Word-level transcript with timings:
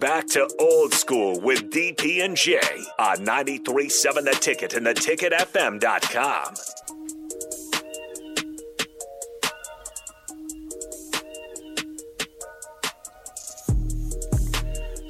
Back 0.00 0.26
to 0.30 0.50
old 0.58 0.92
school 0.92 1.38
with 1.40 1.70
DP 1.70 2.24
and 2.24 2.36
J 2.36 2.58
on 2.98 3.18
93.7 3.18 4.24
The 4.24 4.36
Ticket 4.40 4.74
and 4.74 4.84
theticketfm.com. 4.84 6.54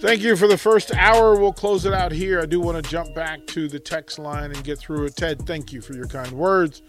Thank 0.02 0.20
you 0.20 0.36
for 0.36 0.46
the 0.46 0.59
first 0.59 0.95
hour. 0.95 1.34
We'll 1.40 1.54
close 1.54 1.87
it 1.87 1.95
out 1.95 2.12
here. 2.12 2.42
I 2.42 2.45
do 2.45 2.60
want 2.60 2.84
to 2.84 2.90
jump 2.90 3.14
back 3.14 3.46
to 3.46 3.68
the 3.68 3.80
text 3.80 4.18
line 4.18 4.51
and 4.51 4.62
get 4.64 4.78
through 4.78 5.06
it. 5.06 5.16
Ted, 5.16 5.46
thank 5.46 5.73
you 5.73 5.80
for 5.80 5.95
your 5.95 6.09
kind 6.09 6.30
words. 6.32 6.82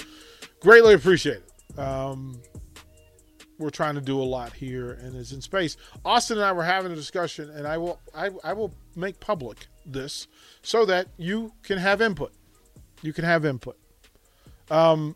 Greatly 0.59 0.95
appreciate 0.95 1.43
it. 1.43 1.79
Um, 1.79 2.41
we're 3.57 3.69
trying 3.69 3.95
to 3.95 4.01
do 4.01 4.21
a 4.21 4.23
lot 4.23 4.53
here 4.53 4.91
and 4.91 5.15
is 5.15 5.31
in 5.31 5.41
space. 5.41 5.77
Austin 6.03 6.37
and 6.37 6.45
I 6.45 6.51
were 6.51 6.63
having 6.63 6.91
a 6.91 6.95
discussion, 6.95 7.49
and 7.49 7.67
I 7.67 7.77
will 7.77 7.99
I, 8.13 8.29
I 8.43 8.53
will 8.53 8.73
make 8.95 9.19
public 9.19 9.67
this 9.85 10.27
so 10.61 10.85
that 10.85 11.07
you 11.17 11.53
can 11.63 11.77
have 11.77 12.01
input. 12.01 12.34
You 13.01 13.13
can 13.13 13.23
have 13.23 13.45
input. 13.45 13.77
Um, 14.70 15.15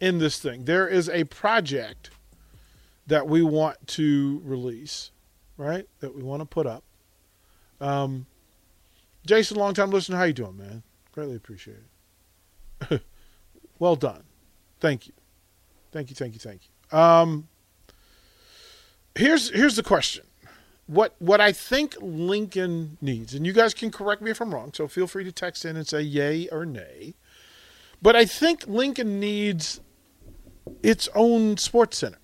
in 0.00 0.18
this 0.18 0.38
thing, 0.38 0.64
there 0.64 0.86
is 0.86 1.08
a 1.08 1.24
project 1.24 2.10
that 3.06 3.26
we 3.26 3.42
want 3.42 3.84
to 3.86 4.40
release, 4.44 5.10
right? 5.56 5.86
That 6.00 6.14
we 6.14 6.22
want 6.22 6.40
to 6.42 6.46
put 6.46 6.66
up. 6.66 6.84
Um, 7.80 8.26
Jason, 9.26 9.56
long 9.56 9.74
time 9.74 9.90
listener, 9.90 10.16
how 10.16 10.24
you 10.24 10.32
doing, 10.32 10.56
man? 10.56 10.82
Greatly 11.12 11.36
appreciate 11.36 11.78
it. 12.90 13.02
well 13.78 13.96
done. 13.96 14.22
Thank 14.80 15.08
you. 15.08 15.14
Thank 15.90 16.10
you, 16.10 16.16
thank 16.16 16.34
you, 16.34 16.40
thank 16.40 16.62
you. 16.64 16.77
Um, 16.90 17.48
here's 19.14 19.50
here's 19.50 19.76
the 19.76 19.82
question. 19.82 20.24
What 20.86 21.14
what 21.18 21.40
I 21.40 21.52
think 21.52 21.96
Lincoln 22.00 22.96
needs, 23.00 23.34
and 23.34 23.46
you 23.46 23.52
guys 23.52 23.74
can 23.74 23.90
correct 23.90 24.22
me 24.22 24.30
if 24.30 24.40
I'm 24.40 24.54
wrong, 24.54 24.72
so 24.72 24.88
feel 24.88 25.06
free 25.06 25.24
to 25.24 25.32
text 25.32 25.64
in 25.64 25.76
and 25.76 25.86
say 25.86 26.00
yay 26.00 26.48
or 26.48 26.64
nay. 26.64 27.14
But 28.00 28.16
I 28.16 28.24
think 28.24 28.66
Lincoln 28.66 29.20
needs 29.20 29.80
its 30.82 31.08
own 31.14 31.56
sports 31.56 31.98
center. 31.98 32.18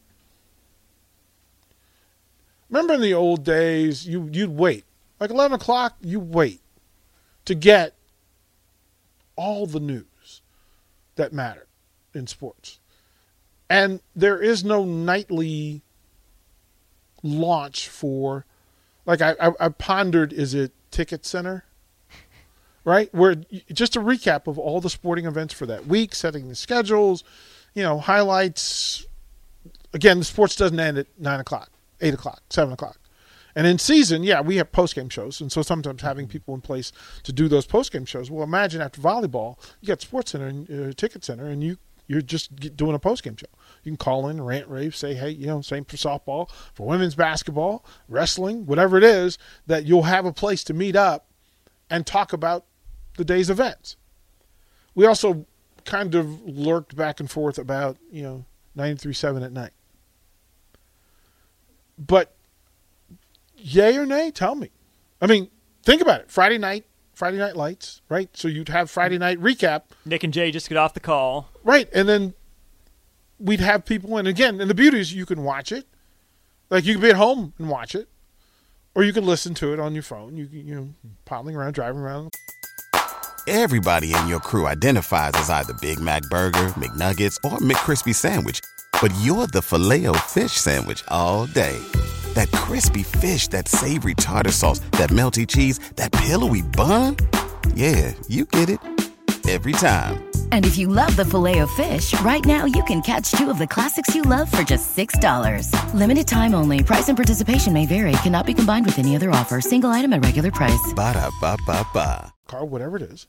Remember 2.70 2.94
in 2.94 3.00
the 3.00 3.14
old 3.14 3.44
days, 3.44 4.06
you 4.06 4.28
you'd 4.32 4.50
wait 4.50 4.84
like 5.20 5.30
11 5.30 5.54
o'clock, 5.54 5.96
you 6.00 6.20
wait 6.20 6.60
to 7.44 7.54
get 7.54 7.94
all 9.36 9.66
the 9.66 9.80
news 9.80 10.42
that 11.16 11.32
matter 11.32 11.66
in 12.14 12.26
sports. 12.26 12.78
And 13.68 14.00
there 14.14 14.40
is 14.40 14.64
no 14.64 14.84
nightly 14.84 15.82
launch 17.22 17.88
for, 17.88 18.44
like, 19.06 19.22
I, 19.22 19.34
I, 19.40 19.52
I 19.60 19.68
pondered 19.70 20.32
is 20.32 20.54
it 20.54 20.72
Ticket 20.90 21.24
Center? 21.24 21.64
Right? 22.86 23.08
Where 23.14 23.36
just 23.72 23.96
a 23.96 24.00
recap 24.00 24.46
of 24.46 24.58
all 24.58 24.78
the 24.78 24.90
sporting 24.90 25.24
events 25.24 25.54
for 25.54 25.64
that 25.64 25.86
week, 25.86 26.14
setting 26.14 26.50
the 26.50 26.54
schedules, 26.54 27.24
you 27.72 27.82
know, 27.82 27.98
highlights. 27.98 29.06
Again, 29.94 30.18
the 30.18 30.24
sports 30.26 30.54
doesn't 30.54 30.78
end 30.78 30.98
at 30.98 31.06
9 31.18 31.40
o'clock, 31.40 31.70
8 32.02 32.12
o'clock, 32.12 32.42
7 32.50 32.74
o'clock. 32.74 32.98
And 33.56 33.66
in 33.66 33.78
season, 33.78 34.24
yeah, 34.24 34.40
we 34.40 34.56
have 34.56 34.72
post 34.72 34.94
game 34.96 35.08
shows, 35.08 35.40
and 35.40 35.50
so 35.50 35.62
sometimes 35.62 36.02
having 36.02 36.26
people 36.26 36.54
in 36.54 36.60
place 36.60 36.92
to 37.22 37.32
do 37.32 37.48
those 37.48 37.66
post 37.66 37.92
game 37.92 38.04
shows. 38.04 38.30
Well, 38.30 38.42
imagine 38.42 38.80
after 38.80 39.00
volleyball, 39.00 39.58
you 39.80 39.88
got 39.88 40.00
Sports 40.00 40.32
Center 40.32 40.46
and 40.46 40.90
uh, 40.90 40.92
Ticket 40.94 41.24
Center, 41.24 41.46
and 41.46 41.62
you 41.62 41.78
you're 42.06 42.20
just 42.20 42.76
doing 42.76 42.94
a 42.94 42.98
post 42.98 43.22
game 43.22 43.36
show. 43.36 43.46
You 43.82 43.92
can 43.92 43.96
call 43.96 44.28
in, 44.28 44.42
rant, 44.42 44.68
rave, 44.68 44.94
say, 44.94 45.14
hey, 45.14 45.30
you 45.30 45.46
know, 45.46 45.60
same 45.60 45.84
for 45.84 45.96
softball, 45.96 46.50
for 46.74 46.86
women's 46.86 47.14
basketball, 47.14 47.84
wrestling, 48.08 48.66
whatever 48.66 48.98
it 48.98 49.04
is, 49.04 49.38
that 49.66 49.84
you'll 49.84 50.02
have 50.02 50.26
a 50.26 50.32
place 50.32 50.64
to 50.64 50.74
meet 50.74 50.96
up 50.96 51.26
and 51.90 52.06
talk 52.06 52.32
about 52.32 52.64
the 53.16 53.24
day's 53.24 53.50
events. 53.50 53.96
We 54.94 55.06
also 55.06 55.46
kind 55.84 56.14
of 56.14 56.42
lurked 56.42 56.96
back 56.96 57.20
and 57.20 57.30
forth 57.30 57.58
about, 57.58 57.96
you 58.10 58.22
know, 58.22 58.44
93.7 58.76 59.44
at 59.44 59.52
night. 59.52 59.72
But 61.98 62.34
yay 63.56 63.96
or 63.96 64.06
nay? 64.06 64.30
Tell 64.30 64.54
me. 64.54 64.70
I 65.20 65.26
mean, 65.26 65.48
think 65.82 66.02
about 66.02 66.20
it. 66.20 66.30
Friday 66.30 66.58
night, 66.58 66.84
Friday 67.14 67.38
night 67.38 67.56
lights, 67.56 68.02
right? 68.08 68.28
So 68.36 68.48
you'd 68.48 68.68
have 68.68 68.90
Friday 68.90 69.18
night 69.18 69.40
recap. 69.40 69.82
Nick 70.04 70.24
and 70.24 70.32
Jay 70.32 70.50
just 70.50 70.68
get 70.68 70.76
off 70.76 70.94
the 70.94 71.00
call. 71.00 71.50
Right. 71.64 71.88
And 71.92 72.08
then 72.08 72.34
we'd 73.40 73.60
have 73.60 73.84
people 73.84 74.16
and 74.16 74.28
again, 74.28 74.60
and 74.60 74.70
the 74.70 74.74
beauty 74.74 75.00
is 75.00 75.12
you 75.12 75.26
can 75.26 75.42
watch 75.42 75.72
it. 75.72 75.86
Like 76.70 76.84
you 76.84 76.94
can 76.94 77.02
be 77.02 77.10
at 77.10 77.16
home 77.16 77.52
and 77.58 77.68
watch 77.68 77.94
it. 77.94 78.08
Or 78.94 79.02
you 79.02 79.12
can 79.12 79.26
listen 79.26 79.54
to 79.54 79.72
it 79.72 79.80
on 79.80 79.92
your 79.92 80.04
phone. 80.04 80.36
You 80.36 80.48
you 80.52 80.74
know, 80.74 80.88
piling 81.24 81.56
around, 81.56 81.72
driving 81.72 82.00
around. 82.00 82.32
Everybody 83.48 84.14
in 84.14 84.28
your 84.28 84.40
crew 84.40 84.66
identifies 84.66 85.32
as 85.34 85.50
either 85.50 85.74
Big 85.74 85.98
Mac 85.98 86.22
Burger, 86.30 86.68
McNuggets, 86.78 87.36
or 87.44 87.58
McCrispy 87.58 88.14
Sandwich. 88.14 88.60
But 89.02 89.12
you're 89.20 89.48
the 89.48 89.60
filet 89.62 90.06
fish 90.20 90.52
Sandwich 90.52 91.02
all 91.08 91.46
day 91.46 91.78
that 92.34 92.50
crispy 92.52 93.02
fish, 93.02 93.48
that 93.48 93.68
savory 93.68 94.14
tartar 94.14 94.52
sauce, 94.52 94.80
that 94.92 95.10
melty 95.10 95.46
cheese, 95.46 95.78
that 95.96 96.12
pillowy 96.12 96.62
bun. 96.62 97.16
Yeah, 97.74 98.12
you 98.28 98.44
get 98.46 98.68
it 98.68 98.80
every 99.48 99.72
time. 99.72 100.33
And 100.54 100.64
if 100.64 100.78
you 100.78 100.86
love 100.86 101.16
the 101.16 101.24
Filet-O-Fish, 101.24 102.20
right 102.20 102.44
now 102.44 102.64
you 102.64 102.84
can 102.84 103.02
catch 103.02 103.32
two 103.32 103.50
of 103.50 103.58
the 103.58 103.66
classics 103.66 104.14
you 104.14 104.22
love 104.22 104.48
for 104.48 104.62
just 104.62 104.96
$6. 104.96 105.68
Limited 105.92 106.28
time 106.28 106.54
only. 106.54 106.80
Price 106.80 107.08
and 107.08 107.18
participation 107.18 107.72
may 107.72 107.86
vary. 107.86 108.12
Cannot 108.22 108.46
be 108.46 108.54
combined 108.54 108.86
with 108.86 109.00
any 109.00 109.16
other 109.16 109.32
offer. 109.32 109.60
Single 109.60 109.90
item 109.90 110.12
at 110.12 110.24
regular 110.24 110.52
price. 110.52 110.92
Ba 110.94 111.12
da 111.12 111.30
ba 111.40 111.56
ba 111.66 111.84
ba. 111.92 112.32
Car, 112.46 112.64
whatever 112.64 112.96
it 112.96 113.02
is, 113.02 113.26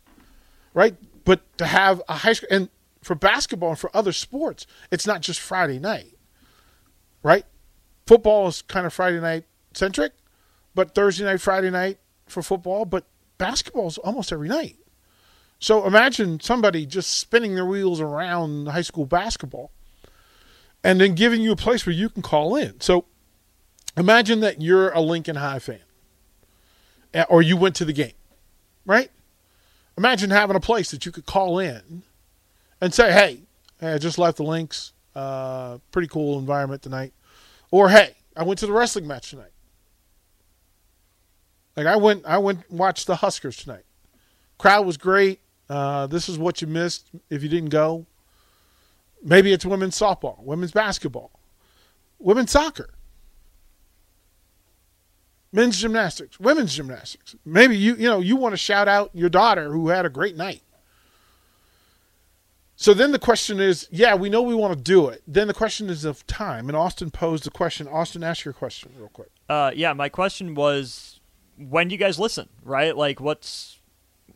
right? 0.76 0.96
But 1.24 1.42
to 1.58 1.66
have 1.66 2.00
a 2.08 2.18
high 2.18 2.34
school 2.34 2.50
and 2.52 2.70
for 3.02 3.16
basketball 3.16 3.70
and 3.72 3.80
for 3.80 3.90
other 3.98 4.12
sports, 4.12 4.68
it's 4.92 5.08
not 5.08 5.22
just 5.22 5.40
Friday 5.40 5.80
night, 5.80 6.14
right? 7.24 7.46
football 8.06 8.48
is 8.48 8.62
kind 8.62 8.86
of 8.86 8.94
Friday 8.94 9.20
night 9.20 9.46
centric, 9.74 10.14
but 10.76 10.94
Thursday 10.94 11.26
night, 11.26 11.42
Friday 11.42 11.72
night 11.72 11.98
for 12.28 12.44
football, 12.44 12.86
but 12.86 13.08
basketball 13.40 13.88
is 13.88 13.98
almost 13.98 14.32
every 14.32 14.48
night. 14.48 14.78
So 15.60 15.86
imagine 15.86 16.40
somebody 16.40 16.86
just 16.86 17.18
spinning 17.18 17.56
their 17.56 17.66
wheels 17.66 18.02
around 18.02 18.68
high 18.68 18.82
school 18.82 19.06
basketball 19.06 19.72
and 20.84 21.02
then 21.02 21.16
giving 21.16 21.42
you 21.42 21.52
a 21.52 21.56
place 21.56 21.86
where 21.86 21.96
you 21.96 22.10
can 22.10 22.22
call 22.22 22.56
in. 22.56 22.80
So 22.82 23.06
imagine 23.98 24.42
that 24.42 24.62
you're 24.62 24.92
a 24.92 25.02
Lincoln 25.02 25.38
High 25.38 25.60
fan 25.60 25.80
or 27.30 27.42
you 27.42 27.58
went 27.58 27.76
to 27.78 27.86
the 27.86 27.94
game, 27.94 28.14
right? 28.86 29.10
Imagine 29.98 30.30
having 30.30 30.56
a 30.56 30.60
place 30.60 30.92
that 30.92 31.06
you 31.06 31.12
could 31.12 31.26
call 31.26 31.60
in 31.60 32.04
and 32.82 32.94
say, 32.94 33.12
hey, 33.14 33.40
I 33.82 33.98
just 33.98 34.18
left 34.18 34.38
the 34.38 34.44
links. 34.44 34.92
Uh, 35.16 35.78
pretty 35.92 36.10
cool 36.10 36.38
environment 36.38 36.82
tonight. 36.82 37.14
Or 37.72 37.90
hey, 37.90 38.16
I 38.36 38.44
went 38.44 38.60
to 38.60 38.68
the 38.68 38.74
wrestling 38.74 39.08
match 39.08 39.30
tonight. 39.30 39.52
Like 41.78 41.88
I 41.88 41.96
went, 41.96 42.26
I 42.26 42.38
went 42.38 42.70
watched 42.70 43.08
the 43.08 43.18
Huskers 43.18 43.58
tonight. 43.58 43.86
Crowd 44.58 44.86
was 44.86 44.98
great. 44.98 45.40
Uh, 45.70 46.08
this 46.08 46.30
is 46.30 46.38
what 46.38 46.62
you 46.62 46.68
missed 46.68 47.10
if 47.30 47.42
you 47.44 47.50
didn't 47.50 47.70
go. 47.70 48.06
Maybe 49.24 49.52
it's 49.52 49.66
women's 49.66 49.98
softball, 49.98 50.44
women's 50.44 50.72
basketball, 50.72 51.32
women's 52.20 52.52
soccer, 52.52 52.94
men's 55.52 55.80
gymnastics, 55.80 56.40
women's 56.40 56.76
gymnastics. 56.76 57.36
Maybe 57.44 57.76
you 57.76 57.96
you 57.96 58.08
know 58.08 58.20
you 58.20 58.36
want 58.36 58.54
to 58.54 58.58
shout 58.58 58.88
out 58.88 59.10
your 59.14 59.30
daughter 59.30 59.72
who 59.72 59.88
had 59.88 60.06
a 60.06 60.10
great 60.10 60.38
night. 60.38 60.62
So 62.78 62.94
then 62.94 63.14
the 63.14 63.20
question 63.20 63.60
is, 63.62 63.88
yeah, 63.90 64.16
we 64.16 64.30
know 64.30 64.42
we 64.42 64.54
want 64.54 64.78
to 64.78 64.84
do 64.84 65.08
it. 65.08 65.24
Then 65.26 65.48
the 65.48 65.54
question 65.54 65.90
is 65.90 66.04
of 66.04 66.28
time. 66.28 66.68
And 66.68 66.76
Austin 66.76 67.10
posed 67.10 67.46
the 67.46 67.50
question. 67.52 67.88
Austin, 67.88 68.22
ask 68.22 68.44
your 68.44 68.54
question 68.54 68.92
real 68.98 69.08
quick. 69.08 69.30
Uh, 69.48 69.72
yeah, 69.74 69.94
my 69.94 70.10
question 70.10 70.56
was, 70.56 71.22
when 71.58 71.88
do 71.88 71.94
you 71.94 71.98
guys 71.98 72.20
listen? 72.20 72.50
Right, 72.64 72.96
like 72.96 73.22
what's 73.22 73.80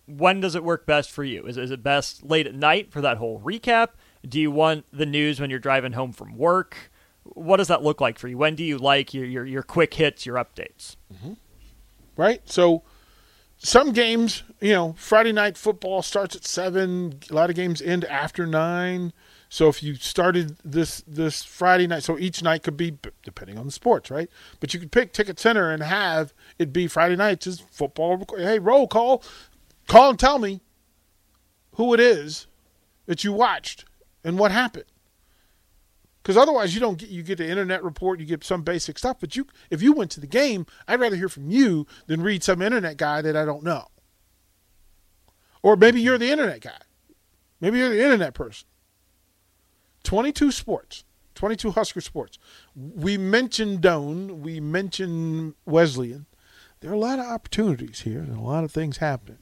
when 0.09 0.41
does 0.41 0.55
it 0.55 0.63
work 0.63 0.85
best 0.85 1.11
for 1.11 1.23
you? 1.23 1.45
Is 1.45 1.57
is 1.57 1.71
it 1.71 1.83
best 1.83 2.23
late 2.23 2.47
at 2.47 2.55
night 2.55 2.91
for 2.91 3.01
that 3.01 3.17
whole 3.17 3.39
recap? 3.39 3.89
Do 4.27 4.39
you 4.39 4.51
want 4.51 4.85
the 4.91 5.05
news 5.05 5.39
when 5.39 5.49
you're 5.49 5.59
driving 5.59 5.93
home 5.93 6.11
from 6.11 6.37
work? 6.37 6.91
What 7.23 7.57
does 7.57 7.67
that 7.67 7.83
look 7.83 8.01
like 8.01 8.17
for 8.17 8.27
you? 8.27 8.37
When 8.37 8.55
do 8.55 8.63
you 8.63 8.77
like 8.77 9.13
your 9.13 9.25
your, 9.25 9.45
your 9.45 9.63
quick 9.63 9.93
hits, 9.93 10.25
your 10.25 10.35
updates? 10.35 10.95
Mm-hmm. 11.13 11.33
Right. 12.17 12.41
So 12.49 12.83
some 13.57 13.91
games, 13.91 14.43
you 14.59 14.73
know, 14.73 14.95
Friday 14.97 15.31
night 15.31 15.57
football 15.57 16.01
starts 16.01 16.35
at 16.35 16.45
seven. 16.45 17.19
A 17.29 17.33
lot 17.33 17.49
of 17.49 17.55
games 17.55 17.81
end 17.81 18.05
after 18.05 18.47
nine. 18.47 19.13
So 19.49 19.67
if 19.67 19.81
you 19.81 19.95
started 19.95 20.57
this 20.63 21.03
this 21.07 21.43
Friday 21.43 21.87
night, 21.87 22.03
so 22.03 22.19
each 22.19 22.43
night 22.43 22.61
could 22.61 22.77
be 22.77 22.97
depending 23.23 23.57
on 23.57 23.65
the 23.65 23.71
sports, 23.71 24.11
right? 24.11 24.29
But 24.59 24.73
you 24.73 24.79
could 24.79 24.91
pick 24.91 25.11
Ticket 25.11 25.39
Center 25.39 25.71
and 25.71 25.81
have 25.81 26.33
it 26.59 26.71
be 26.71 26.87
Friday 26.87 27.15
nights 27.15 27.47
is 27.47 27.59
football. 27.59 28.23
Hey, 28.37 28.59
roll 28.59 28.87
call, 28.87 29.23
call 29.89 30.11
and 30.11 30.19
tell 30.19 30.39
me 30.39 30.61
who 31.73 31.93
it 31.93 31.99
is 31.99 32.47
that 33.05 33.23
you 33.23 33.33
watched 33.33 33.85
and 34.23 34.37
what 34.37 34.51
happened. 34.51 34.85
Because 36.21 36.37
otherwise, 36.37 36.75
you 36.75 36.79
don't 36.79 36.97
get 36.97 37.09
you 37.09 37.23
get 37.23 37.37
the 37.37 37.49
internet 37.49 37.83
report, 37.83 38.19
you 38.19 38.25
get 38.25 38.43
some 38.43 38.61
basic 38.61 38.99
stuff. 38.99 39.17
But 39.19 39.35
you, 39.35 39.47
if 39.69 39.81
you 39.81 39.93
went 39.93 40.11
to 40.11 40.19
the 40.19 40.27
game, 40.27 40.65
I'd 40.87 40.99
rather 40.99 41.15
hear 41.15 41.29
from 41.29 41.49
you 41.49 41.87
than 42.07 42.21
read 42.21 42.43
some 42.43 42.61
internet 42.61 42.97
guy 42.97 43.21
that 43.21 43.35
I 43.35 43.45
don't 43.45 43.63
know. 43.63 43.87
Or 45.61 45.75
maybe 45.75 46.01
you're 46.01 46.17
the 46.17 46.29
internet 46.29 46.61
guy. 46.61 46.77
Maybe 47.59 47.79
you're 47.79 47.89
the 47.89 48.03
internet 48.03 48.33
person. 48.33 48.67
22 50.03 50.51
sports, 50.51 51.03
22 51.35 51.71
Husker 51.71 52.01
sports. 52.01 52.37
We 52.75 53.17
mentioned 53.17 53.81
Doane, 53.81 54.39
we 54.39 54.59
mentioned 54.59 55.55
Wesleyan. 55.65 56.25
There 56.79 56.91
are 56.91 56.95
a 56.95 56.99
lot 56.99 57.19
of 57.19 57.25
opportunities 57.25 58.01
here 58.01 58.19
and 58.19 58.37
a 58.37 58.41
lot 58.41 58.63
of 58.63 58.71
things 58.71 58.97
happening. 58.97 59.39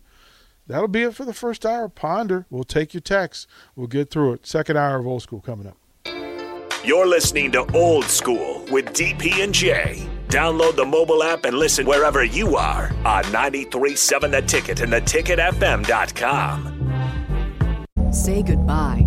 That'll 0.67 0.87
be 0.87 1.03
it 1.03 1.15
for 1.15 1.25
the 1.25 1.33
first 1.33 1.65
hour. 1.65 1.89
Ponder. 1.89 2.45
We'll 2.49 2.63
take 2.63 2.93
your 2.93 3.01
text. 3.01 3.47
We'll 3.75 3.87
get 3.87 4.09
through 4.11 4.33
it. 4.33 4.45
Second 4.45 4.77
hour 4.77 4.99
of 4.99 5.07
old 5.07 5.21
school 5.23 5.39
coming 5.41 5.67
up. 5.67 5.77
You're 6.83 7.07
listening 7.07 7.51
to 7.53 7.65
Old 7.75 8.05
School 8.05 8.63
with 8.71 8.85
DP 8.93 9.43
and 9.43 9.53
J. 9.53 10.07
Download 10.27 10.75
the 10.75 10.85
mobile 10.85 11.23
app 11.23 11.45
and 11.45 11.57
listen 11.57 11.85
wherever 11.85 12.23
you 12.23 12.55
are 12.55 12.91
on 13.05 13.23
937 13.31 14.31
The 14.31 14.41
Ticket 14.41 14.81
and 14.81 14.91
theticketfm.com. 14.93 16.73
Say 18.11 18.41
goodbye 18.41 19.06